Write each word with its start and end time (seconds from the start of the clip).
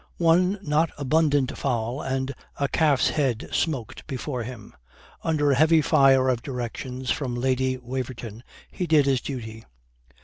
One 0.17 0.57
not 0.63 0.89
abundant 0.97 1.55
fowl 1.55 2.01
and 2.01 2.33
a 2.59 2.67
calf's 2.67 3.09
head 3.11 3.47
smoked 3.51 4.07
before 4.07 4.41
him. 4.41 4.73
Under 5.23 5.51
a 5.51 5.55
heavy 5.55 5.83
fire 5.83 6.27
of 6.27 6.41
directions 6.41 7.11
from 7.11 7.35
Lady 7.35 7.77
Waverton 7.77 8.41
he 8.71 8.87
did 8.87 9.05
his 9.05 9.21
duty. 9.21 9.63